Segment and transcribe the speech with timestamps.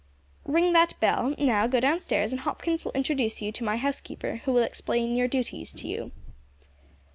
[0.45, 4.51] "Ring that bell; now, go downstairs and Hopkins will introduce you to my housekeeper, who
[4.51, 6.11] will explain your duties to you."